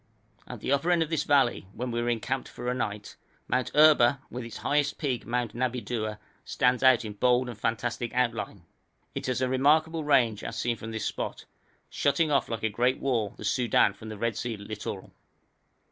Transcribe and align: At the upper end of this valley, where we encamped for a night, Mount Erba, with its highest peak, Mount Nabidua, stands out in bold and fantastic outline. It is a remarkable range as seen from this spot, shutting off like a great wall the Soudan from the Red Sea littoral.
At 0.47 0.61
the 0.61 0.71
upper 0.71 0.89
end 0.89 1.03
of 1.03 1.11
this 1.11 1.25
valley, 1.25 1.67
where 1.73 1.87
we 1.87 2.11
encamped 2.11 2.49
for 2.49 2.67
a 2.67 2.73
night, 2.73 3.17
Mount 3.47 3.69
Erba, 3.75 4.19
with 4.31 4.43
its 4.43 4.57
highest 4.65 4.97
peak, 4.97 5.27
Mount 5.27 5.53
Nabidua, 5.53 6.17
stands 6.43 6.81
out 6.81 7.05
in 7.05 7.13
bold 7.13 7.47
and 7.47 7.55
fantastic 7.55 8.11
outline. 8.15 8.63
It 9.13 9.29
is 9.29 9.41
a 9.41 9.47
remarkable 9.47 10.03
range 10.03 10.43
as 10.43 10.57
seen 10.57 10.75
from 10.75 10.89
this 10.89 11.05
spot, 11.05 11.45
shutting 11.87 12.31
off 12.31 12.49
like 12.49 12.63
a 12.63 12.67
great 12.67 12.97
wall 12.99 13.35
the 13.37 13.45
Soudan 13.45 13.93
from 13.93 14.09
the 14.09 14.17
Red 14.17 14.35
Sea 14.35 14.57
littoral. 14.57 15.13